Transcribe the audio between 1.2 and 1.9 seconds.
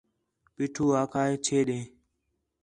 ہے چھے ݙے